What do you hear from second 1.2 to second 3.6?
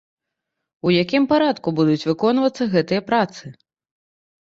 парадку будуць выконвацца гэтыя працы?